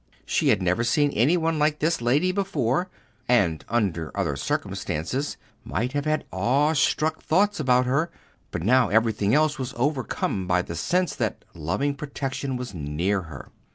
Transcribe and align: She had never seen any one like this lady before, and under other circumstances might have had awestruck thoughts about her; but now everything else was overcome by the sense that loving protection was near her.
She 0.25 0.47
had 0.47 0.63
never 0.63 0.83
seen 0.83 1.11
any 1.11 1.37
one 1.37 1.59
like 1.59 1.77
this 1.77 2.01
lady 2.01 2.31
before, 2.31 2.89
and 3.29 3.63
under 3.69 4.11
other 4.17 4.35
circumstances 4.35 5.37
might 5.63 5.91
have 5.93 6.05
had 6.05 6.25
awestruck 6.33 7.21
thoughts 7.21 7.59
about 7.59 7.85
her; 7.85 8.09
but 8.49 8.63
now 8.63 8.89
everything 8.89 9.35
else 9.35 9.59
was 9.59 9.75
overcome 9.77 10.47
by 10.47 10.63
the 10.63 10.75
sense 10.75 11.13
that 11.17 11.45
loving 11.53 11.93
protection 11.93 12.57
was 12.57 12.73
near 12.73 13.21
her. 13.21 13.49